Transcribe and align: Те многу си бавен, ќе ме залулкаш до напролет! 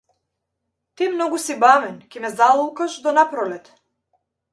Те 0.99 1.09
многу 1.17 1.37
си 1.43 1.55
бавен, 1.63 1.99
ќе 2.15 2.23
ме 2.23 2.31
залулкаш 2.39 2.97
до 3.05 3.13
напролет! 3.19 3.71